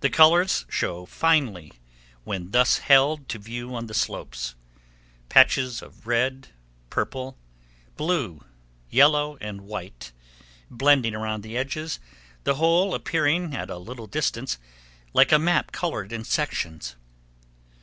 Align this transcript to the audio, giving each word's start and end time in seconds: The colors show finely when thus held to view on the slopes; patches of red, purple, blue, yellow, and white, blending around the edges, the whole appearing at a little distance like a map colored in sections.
The 0.00 0.08
colors 0.08 0.64
show 0.70 1.04
finely 1.04 1.74
when 2.24 2.52
thus 2.52 2.78
held 2.78 3.28
to 3.28 3.38
view 3.38 3.74
on 3.74 3.84
the 3.86 3.92
slopes; 3.92 4.54
patches 5.28 5.82
of 5.82 6.06
red, 6.06 6.48
purple, 6.88 7.36
blue, 7.98 8.44
yellow, 8.88 9.36
and 9.42 9.60
white, 9.60 10.12
blending 10.70 11.14
around 11.14 11.42
the 11.42 11.54
edges, 11.54 12.00
the 12.44 12.54
whole 12.54 12.94
appearing 12.94 13.54
at 13.54 13.68
a 13.68 13.76
little 13.76 14.06
distance 14.06 14.56
like 15.12 15.32
a 15.32 15.38
map 15.38 15.70
colored 15.70 16.14
in 16.14 16.24
sections. 16.24 16.96